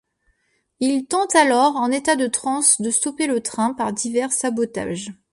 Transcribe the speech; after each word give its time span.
Il 0.79 1.05
tente 1.05 1.35
alors, 1.35 1.75
en 1.75 1.91
état 1.91 2.15
de 2.15 2.25
transe 2.25 2.81
de 2.81 2.89
stopper 2.89 3.27
le 3.27 3.39
train 3.39 3.71
par 3.75 3.93
divers 3.93 4.33
sabotages. 4.33 5.13